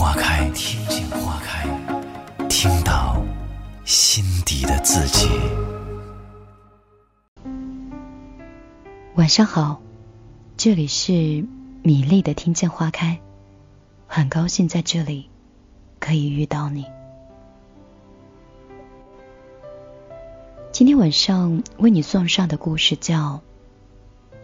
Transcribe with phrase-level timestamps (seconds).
[0.00, 1.68] 花开，听见花开，
[2.48, 3.22] 听到
[3.84, 5.28] 心底的自己。
[9.16, 9.78] 晚上好，
[10.56, 11.12] 这里是
[11.82, 13.20] 米粒的听见花开，
[14.06, 15.28] 很高兴在这里
[15.98, 16.86] 可以遇到你。
[20.72, 23.34] 今天晚上为你送上的故事叫《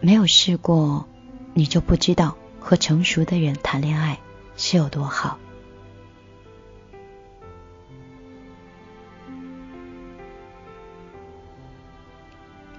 [0.01, 1.07] 没有试过，
[1.55, 4.19] 你就不知道和成熟的人谈恋爱
[4.55, 5.39] 是有多好》。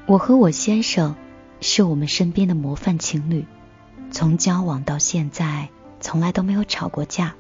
[0.09, 1.15] 我和我先生
[1.61, 3.45] 是我们身边的模范情侣，
[4.11, 5.69] 从交往到现在，
[6.01, 7.35] 从来都没有吵过架。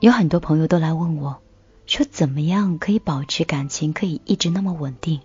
[0.00, 1.40] 有很多朋友都来问我，
[1.86, 5.22] 说怎么样可以保持感情可以一直那么稳定？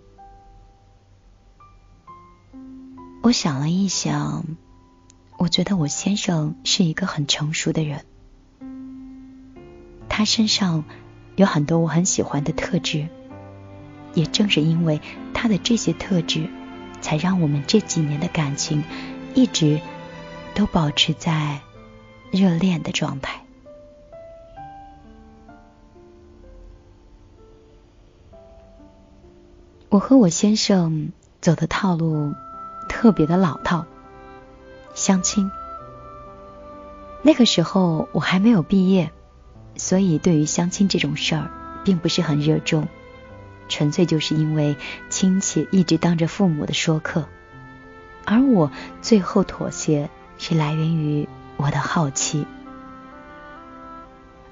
[3.23, 4.45] 我想了一想，
[5.37, 8.05] 我觉得我先生是一个很成熟的人，
[10.07, 10.85] 他身上
[11.35, 13.09] 有很多我很喜欢的特质，
[14.13, 15.01] 也正是因为
[15.33, 16.47] 他的这些特质，
[17.01, 18.83] 才让我们这几年的感情
[19.33, 19.79] 一直
[20.53, 21.59] 都保持在
[22.31, 23.41] 热恋的状态。
[29.89, 32.33] 我和我先生走的套路
[32.89, 33.85] 特别的老套，
[34.95, 35.51] 相亲。
[37.21, 39.11] 那个时候我还没有毕业，
[39.75, 41.51] 所以对于相亲这种事儿
[41.83, 42.87] 并不是很热衷，
[43.69, 44.75] 纯粹就是因为
[45.09, 47.27] 亲戚一直当着父母的说客，
[48.25, 52.45] 而我最后妥协是来源于我的好奇，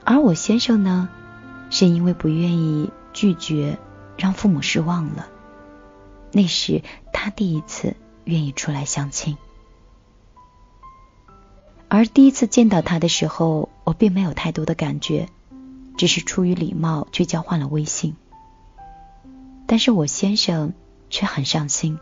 [0.03, 1.09] 而我先生呢，
[1.69, 3.77] 是因为不愿意拒绝。
[4.17, 5.27] 让父母失望了。
[6.31, 9.35] 那时他第一次愿意出来相亲，
[11.88, 15.27] 而第一次见到他的时候，我并没有太多的感觉，
[15.97, 18.16] 只是出于礼貌去交换了微信。
[19.71, 20.73] 但是我先生
[21.09, 21.97] 却很上心，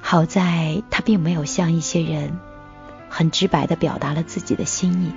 [0.00, 2.38] 好在他并没有像一些人
[3.08, 5.12] 很直白的表达了自己的心意，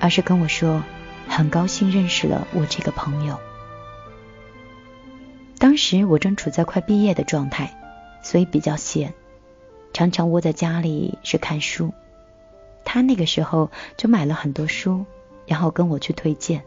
[0.00, 0.82] 而是跟我说。
[1.28, 3.38] 很高兴认识了我这个朋友。
[5.58, 7.76] 当时我正处在快毕业的状态，
[8.22, 9.14] 所以比较闲，
[9.92, 11.92] 常常窝在家里是看书。
[12.84, 15.04] 他那个时候就买了很多书，
[15.46, 16.64] 然后跟我去推荐，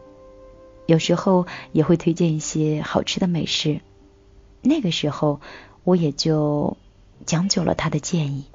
[0.90, 3.80] 有时候也会推荐一些好吃的美食。
[4.60, 5.40] 那个时候
[5.84, 6.76] 我也就
[7.24, 8.46] 讲究了他的建议。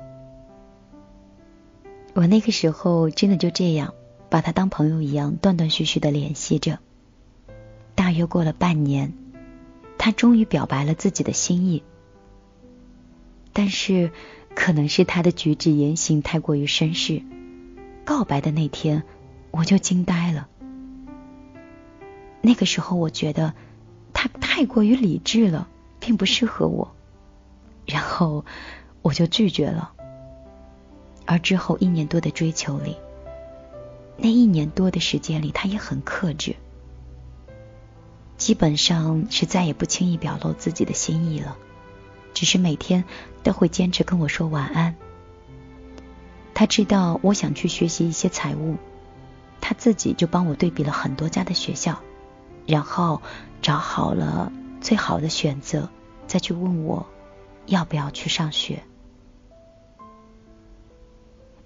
[2.13, 3.93] 我那个时候真的就这样。
[4.27, 6.79] 把他当朋友一样，断断续续的联系着。
[7.93, 9.13] 大约过了半年，
[9.97, 11.83] 他终于表白了自己的心意。
[13.53, 14.11] 但是，
[14.53, 17.21] 可能是他的举止言行太过于绅士，
[18.03, 19.03] 告白的那天
[19.51, 20.49] 我就惊呆了。
[22.45, 23.55] 那个时候，我觉得
[24.13, 25.67] 他太过于理智了，
[25.99, 26.95] 并不适合我，
[27.87, 28.45] 然后
[29.01, 29.93] 我就拒绝了。
[31.25, 32.97] 而之后一年多的追求里，
[34.15, 36.55] 那一年多的时间里，他也很克制，
[38.37, 41.57] 基本上是再也不轻易表露自己的心意了，
[42.35, 43.05] 只是每天
[43.41, 44.95] 都会坚持跟我说晚安。
[46.53, 48.75] 他知道我想去学习一些财务，
[49.61, 51.99] 他自己就帮我对比了很多家的学校，
[52.65, 53.21] 然后
[53.61, 55.89] 找好了最好的选择，
[56.27, 57.05] 再去问我
[57.65, 58.83] 要不要去上学。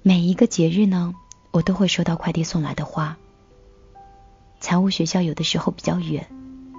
[0.01, 1.13] 每一个节日呢。
[1.51, 3.17] 我都会收到快递送来的花。
[4.59, 6.27] 财务学校有的时候比较远，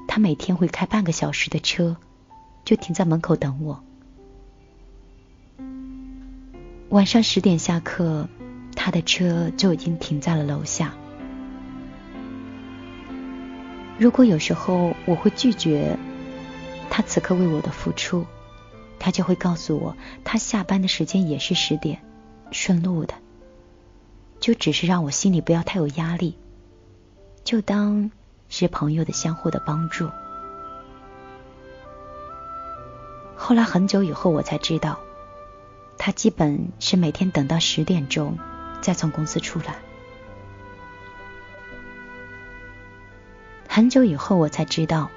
[0.07, 1.97] 他每天会开半个小时的车，
[2.65, 3.83] 就停在门口等我。
[6.91, 8.29] 晚上十点下课，
[8.77, 10.95] 他的车就已经停在了楼下。
[14.01, 15.95] 如果有时候我会拒绝
[16.89, 18.25] 他此刻为我的付出，
[18.99, 19.95] 他就会告诉我，
[20.25, 22.01] 他下班的时间也是十点，
[22.51, 23.13] 顺路的。
[24.41, 26.39] 就只是让我心里不要太有压力，
[27.45, 28.11] 就当
[28.49, 30.09] 是朋友的相互的帮助。
[33.37, 34.99] 后来很久以后，我才知道，
[35.99, 38.39] 他基本是每天等到十点钟
[38.81, 39.77] 再从公司出来。
[43.81, 45.09] 很久以后我才知道，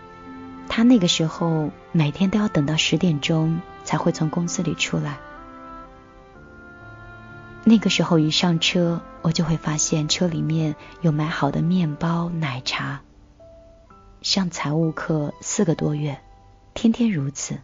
[0.70, 5.18] 他那个时候每天都要等到十点钟才会从公司里出来。
[7.66, 13.02] 那个时候一上车，我就会发现车里面有买好的面包、奶茶。
[14.22, 16.22] 上财务课四个多月，
[16.74, 17.58] 天天如此，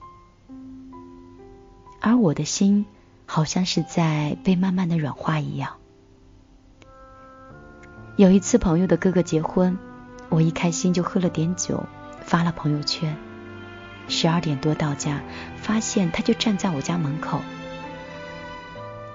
[2.02, 2.86] 而我的心
[3.26, 5.78] 好像是在被慢慢的软化一样。
[8.18, 9.80] 有一次朋友的哥哥结婚。
[10.30, 11.84] 我一开心就喝了点酒，
[12.22, 13.18] 发了朋友圈。
[14.08, 15.22] 十二点多到家，
[15.58, 17.40] 发现他就站在我家门口。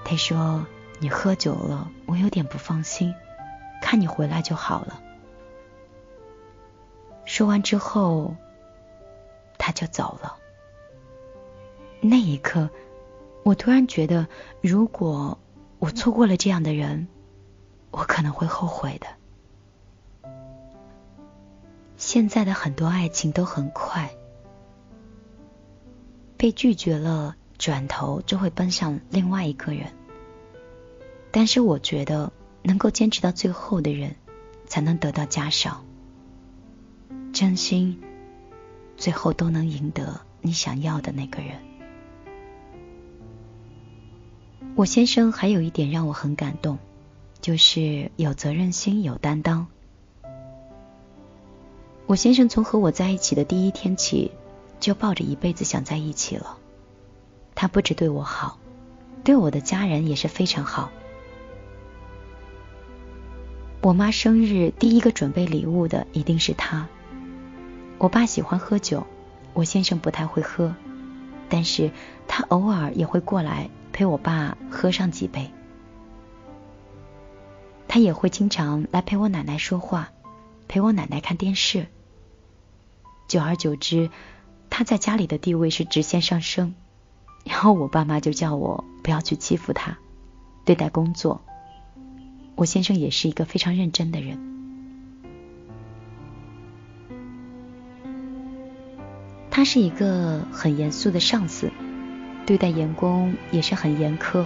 [0.04, 0.66] 他说
[1.00, 3.14] ：“你喝酒了，我有点不放心，
[3.80, 5.00] 看你回来就好了。”
[7.24, 8.36] 说完之后，
[9.56, 10.36] 他就走了。
[12.00, 12.68] 那一刻，
[13.42, 14.26] 我突然觉得，
[14.60, 15.38] 如果
[15.78, 17.08] 我错过了这样的人，
[17.90, 19.06] 我可能会后悔的。
[22.04, 24.14] 现在的很多爱情都很快，
[26.36, 29.86] 被拒绝了，转头就会奔向另外一个人。
[31.30, 32.30] 但是我觉得，
[32.62, 34.16] 能够坚持到最后的人，
[34.66, 35.82] 才能得到嘉赏。
[37.32, 37.98] 真心，
[38.98, 41.56] 最后都能赢得你想要的那个人。
[44.76, 46.78] 我先生还有一点让我很感动，
[47.40, 49.66] 就是有责任心、有担当。
[52.06, 54.30] 我先生从和我在一起的第一天起，
[54.78, 56.58] 就抱着一辈子想在一起了。
[57.54, 58.58] 他不止对我好，
[59.22, 60.90] 对我的家人也是非常好。
[63.80, 66.86] 我妈生日第一个准备礼物的一定是他。
[67.96, 69.06] 我爸喜欢喝酒，
[69.54, 70.74] 我先生不太会喝，
[71.48, 71.90] 但是
[72.28, 75.50] 他偶尔也会过来陪我爸喝上几杯。
[77.88, 80.10] 他也会经常来陪我奶奶说话，
[80.68, 81.86] 陪我奶奶看电视。
[83.26, 84.10] 久而久之，
[84.70, 86.74] 他在家里的地位是直线上升。
[87.44, 89.98] 然后我爸妈就叫我不要去欺负他，
[90.64, 91.42] 对待工作。
[92.54, 94.38] 我先生也是一个非常认真的人。
[99.50, 101.70] 他是一个很严肃的上司，
[102.46, 104.44] 对待员工也是很严苛。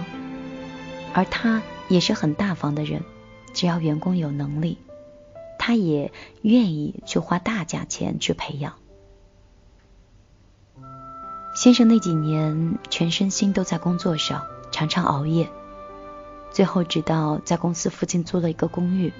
[1.13, 3.01] 而他也是很大方的人，
[3.53, 4.77] 只要员工有能力。
[5.59, 6.11] 他也
[6.41, 8.73] 愿意去花大价钱去培养。
[11.53, 15.51] 先生那几年全身心都在工作上，常常熬夜，
[16.51, 19.13] 最后直到在公司附近租了一个公寓。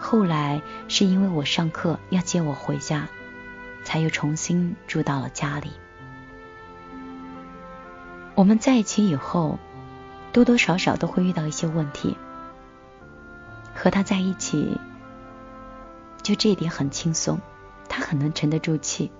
[0.00, 3.08] 后来是因为我上课要接我回家，
[3.84, 5.70] 才又重新住到了家里。
[8.34, 9.58] 我们在一起以后，
[10.32, 12.16] 多多少少都会遇到一些问题，
[13.74, 14.80] 和他在一起。
[16.26, 17.38] 就这一点很轻松，
[17.88, 19.12] 他很能沉得住气，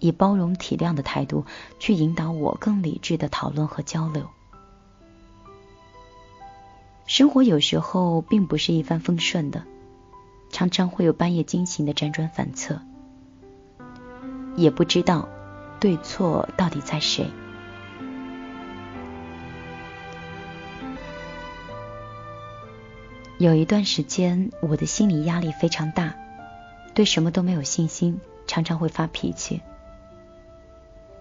[0.00, 1.46] 以包容体谅的态度
[1.78, 4.28] 去引导我更理智的讨论和交流。
[7.06, 9.64] 生活有时候并不是一帆风顺的，
[10.50, 12.82] 常常会有半夜惊醒的辗转反侧，
[14.54, 15.26] 也不知道
[15.80, 17.30] 对错到底在谁。
[23.38, 26.14] 有一段时间，我的心理压力非常大。
[26.94, 29.60] 对什么都没有信心，常常会发脾气。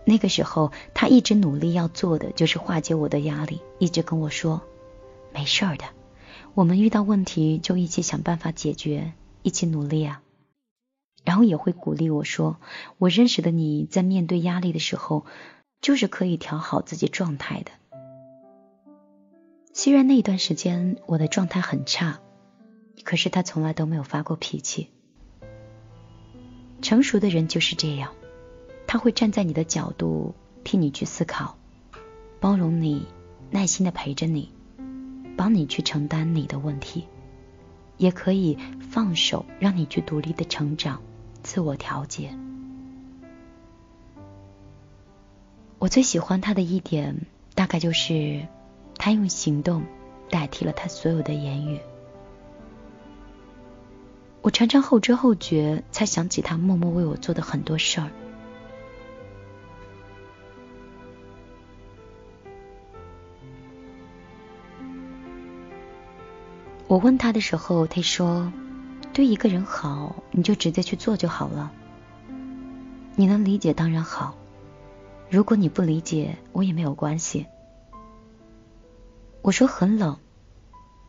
[0.04, 4.62] 那个时候，他一直努力要做的就是化解我的压力，一直跟我说
[5.32, 5.86] ：“没事的，
[6.56, 9.13] 我们遇到问题就一起想办法解决，
[9.44, 10.22] 一起努力啊。”
[11.24, 12.58] 然后也会鼓励我说
[12.98, 15.25] ：“我认识的你在面对压力的时候，
[15.80, 17.72] 就是可以调好自己状态的。”
[19.72, 22.20] 虽然那段时间我的状态很差，
[23.04, 24.90] 可是他从来都没有发过脾气。
[26.82, 28.12] 成熟的人就是这样，
[28.88, 30.34] 他会站在你的角度
[30.64, 31.58] 替你去思考，
[32.40, 33.06] 包容你，
[33.50, 34.52] 耐心的陪着你，
[35.38, 37.06] 帮你去承担你的问题，
[37.98, 38.58] 也可以
[38.90, 41.02] 放手让你去独立的成长，
[41.44, 42.36] 自我调节。
[45.78, 48.48] 我最喜欢他的一点，大概就是
[48.98, 49.84] 他用行动
[50.30, 51.80] 代替了他所有的言语。
[54.41, 58.10] 我常常后知后觉，才想起他默默为我做的很多事儿。
[66.88, 68.51] 我问他的时候，他说
[69.13, 71.71] ：“对一个人好，你就直接去做就好了。
[73.15, 74.36] 你能理解当然好，
[75.29, 77.45] 如果你不理解，我也没有关系。
[79.41, 80.17] 我说很冷，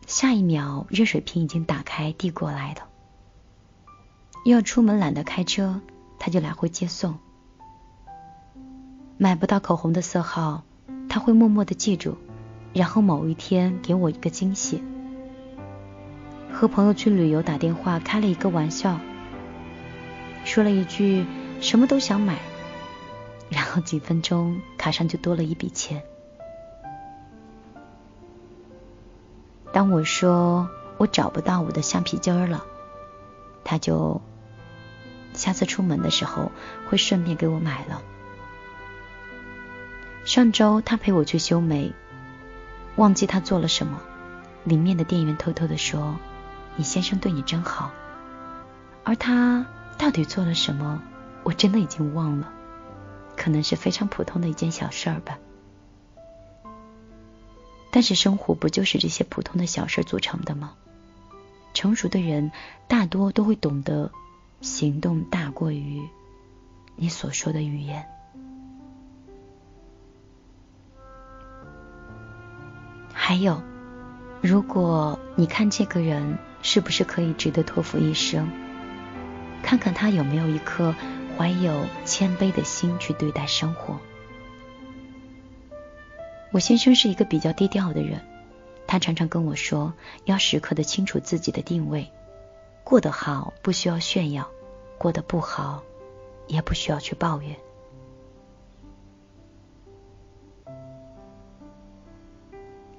[0.07, 2.92] 下一秒热水瓶已经打开递过来了。
[4.51, 5.81] 要出门懒得开车，
[6.19, 7.19] 他就来回接送。
[9.17, 10.65] 买不到口红的色号，
[11.09, 12.17] 他会默默的记住，
[12.73, 14.83] 然后某一天给我一个惊喜。
[16.53, 18.99] 和朋友去旅游，打电话开了一个玩笑，
[20.45, 21.25] 说了一句
[21.61, 22.39] 什么都想买，
[23.49, 26.03] 然后几分钟卡上就多了一笔钱。
[29.73, 30.69] 当我说
[30.99, 32.65] 我找不到我的橡皮筋了，
[33.65, 34.21] 他就
[35.35, 36.53] 下次出门的时候
[36.89, 38.03] 会顺便给我买了。
[40.25, 41.93] 上周他陪我去修眉，
[42.97, 44.01] 忘记他做了什么，
[44.65, 46.17] 里面的店员偷偷的说
[46.77, 47.91] ：“你先生对你真好。”
[49.05, 49.67] 而他
[49.99, 51.03] 到底做了什么，
[51.43, 52.53] 我真的已经忘了，
[53.37, 55.39] 可能是非常普通的一件小事儿吧。
[57.91, 60.75] 但是生活不就是这些普通的小事组成的吗？
[61.75, 62.53] 成熟的人
[62.87, 64.13] 大多都会懂得，
[64.63, 66.01] 行动大过于
[66.97, 68.07] 你所说的语言。
[73.13, 73.61] 还有，
[74.41, 78.49] 如果你看这个人是不是可以值得托付一生，
[79.63, 80.95] 看看他有没有一颗
[81.37, 83.99] 怀有谦卑的心去对待生活。
[86.53, 88.21] 我先生是一个比较低调的人，
[88.87, 89.93] 他常常跟我说，
[90.25, 92.11] 要时刻的清楚自己的定位，
[92.93, 94.51] 过得好不需要炫耀，
[94.99, 95.83] 过得不好
[96.47, 97.57] 也不需要去抱怨。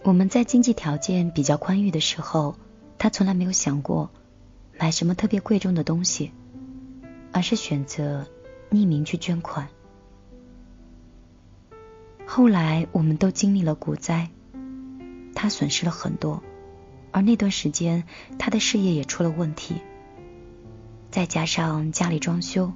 [0.02, 2.56] 我们在经济条件比较宽裕的时候，
[2.98, 4.10] 他从来没有想过
[4.80, 6.32] 买什么特别贵重的东西，
[7.32, 8.26] 而是选择
[8.72, 9.68] 匿名去捐款。
[12.26, 14.32] 后来我们都经历了股灾，
[15.36, 16.42] 他损失了很多，
[17.14, 18.04] 而那段时间
[18.38, 19.76] 他的事业也出了问题，
[21.12, 22.74] 再加上家里装修，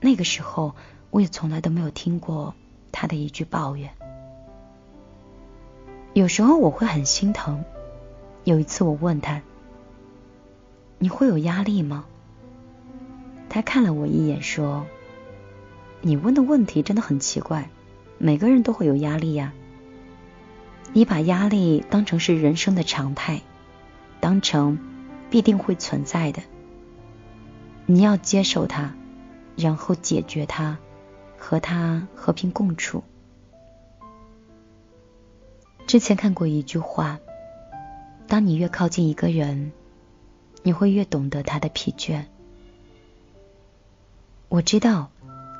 [0.00, 0.74] 那个时候
[1.10, 2.54] 我也从来都没有听过
[2.92, 3.90] 他的一句抱怨。
[6.12, 7.64] 有时候我会很心疼。
[8.44, 9.42] 有一次我问他
[10.98, 12.04] ：“你会有压力吗？”
[13.48, 14.86] 他看了我一眼说
[16.02, 17.70] ：“你问的问题真的很奇怪。”
[18.18, 19.52] 每个人都会有压力呀。
[20.96, 23.42] 你把压力当成是人生的常态，
[24.18, 24.78] 当成
[25.28, 26.40] 必定会存在的。
[27.84, 28.94] 你要接受它，
[29.58, 30.78] 然后解决它，
[31.36, 33.04] 和它和平共处。
[35.86, 37.20] 之前看过一句话：
[38.26, 39.72] 当你越靠近一个人，
[40.62, 42.24] 你会越懂得他的疲倦。
[44.48, 45.10] 我知道，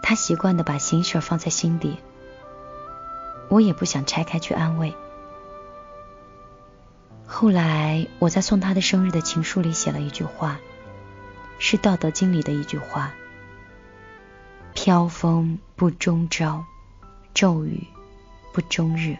[0.02, 1.98] 他习惯的把心事放在心底。
[3.50, 4.94] 我也不想拆开去安慰。
[7.26, 10.58] 后来我在送他的生日的情书里写了一句话，
[11.58, 13.12] 是《道德经》里的一句话
[14.74, 16.64] ：“飘风不终朝，
[17.34, 17.86] 骤雨
[18.52, 19.16] 不终日。”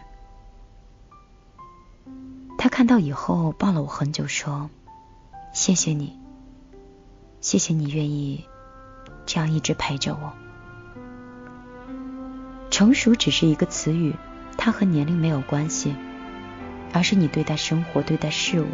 [2.57, 4.69] 他看到以后抱了我很久，说
[5.53, 6.17] ：“谢谢你，
[7.39, 8.45] 谢谢你愿意
[9.25, 10.33] 这样一直陪着我。”
[12.71, 14.15] 成熟只是一个词语，
[14.57, 15.93] 它和年龄没有关系，
[16.97, 18.65] 而是你对待生活、对待事物、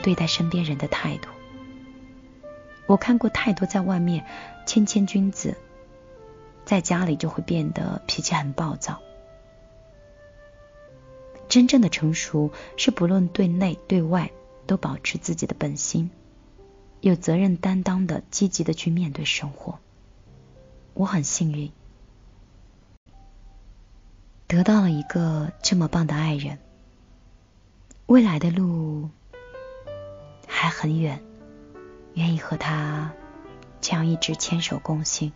[0.00, 1.28] 对待身边人的态度。
[2.86, 4.24] 我看过太多在外面
[4.66, 5.56] 谦谦君子，
[6.64, 9.02] 在家里就会变得脾气很暴躁。
[11.48, 14.30] 真正的成熟是不论对内对外
[14.68, 16.12] 都保持自己的本心，
[17.00, 19.80] 有责任担当的积极的去面对生活。
[20.94, 21.72] 我很幸运。
[24.46, 26.60] 得到了一个这么棒的爱人，
[28.06, 29.10] 未来的路
[30.46, 31.20] 还很远，
[32.14, 33.12] 愿意和他
[33.80, 35.32] 这样一直牵手共行。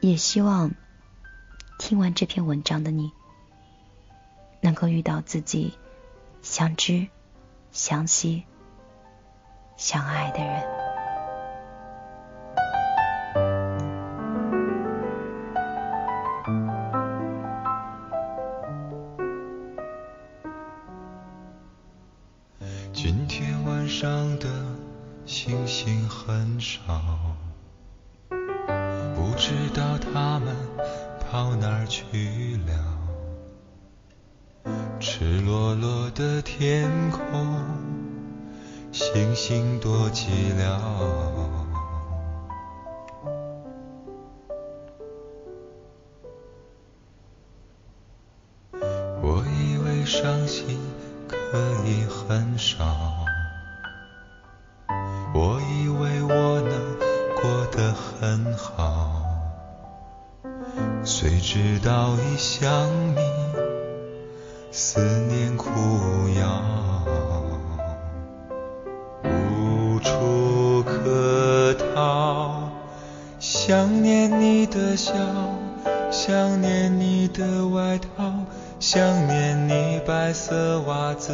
[0.00, 0.74] 也希望
[1.78, 3.12] 听完这篇文章的你，
[4.62, 5.78] 能够遇到自己
[6.40, 7.06] 相知、
[7.70, 8.44] 相惜、
[9.76, 10.91] 相爱的人。
[35.22, 37.20] 赤裸裸的天空
[38.90, 40.26] 星星多寂
[40.58, 41.61] 寥。
[73.72, 75.14] 想念你的笑，
[76.10, 78.30] 想念你的外套，
[78.78, 81.32] 想念你白色袜子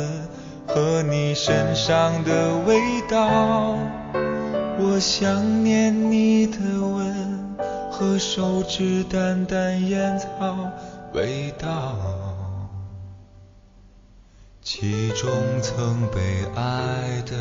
[0.64, 2.78] 和你身上的味
[3.10, 3.76] 道。
[4.78, 7.56] 我想念你的吻
[7.90, 10.56] 和手指淡淡烟草
[11.14, 11.96] 味道，
[14.62, 15.28] 其中
[15.60, 17.34] 曾被爱的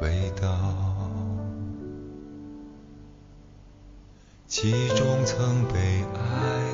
[0.00, 0.81] 味道。
[4.52, 6.71] 其中曾被爱。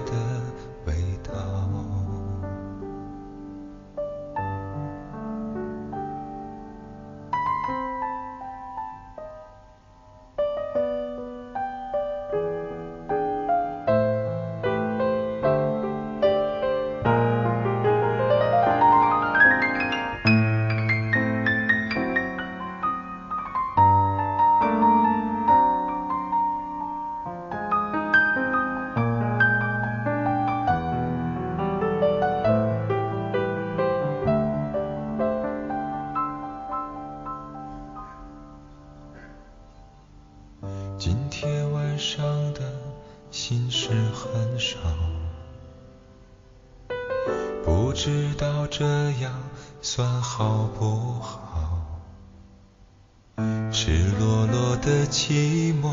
[55.11, 55.93] 寂寞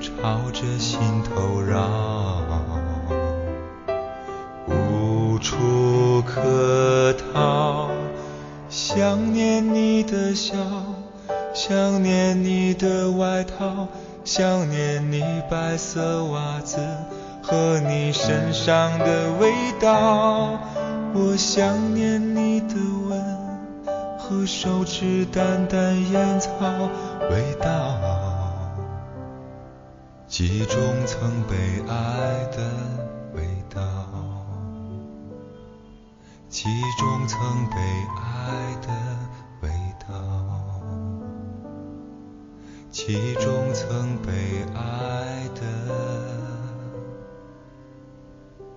[0.00, 2.42] 朝着心头绕
[4.66, 7.88] 无处可逃
[8.68, 10.56] 想念你的笑
[11.52, 13.88] 想念你的外套
[14.24, 16.78] 想念你白色袜子
[17.42, 20.58] 和你身上的味道。
[21.16, 22.74] 我想念你的
[23.08, 23.22] 吻
[24.18, 26.50] 和手指淡淡烟草
[27.30, 27.98] 味道，
[30.26, 31.56] 记中曾被
[31.88, 32.70] 爱的
[33.34, 33.80] 味道，
[36.48, 37.38] 记中曾
[37.70, 37.76] 被
[38.16, 38.88] 爱的
[39.62, 40.14] 味道。
[42.90, 44.32] 其中曾被
[44.72, 45.60] 爱的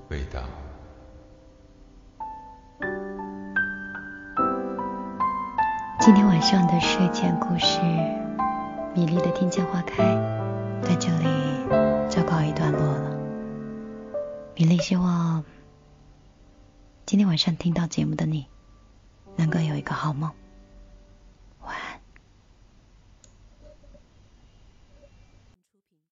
[0.09, 0.41] 味道。
[5.99, 7.79] 今天晚上的睡前故事
[8.97, 10.03] 《米粒的听见花开》
[10.81, 11.25] 在这里
[12.09, 13.15] 就告一段落了。
[14.55, 15.45] 米粒希望
[17.05, 18.47] 今天晚上听到节目的你
[19.35, 20.31] 能够有一个好梦。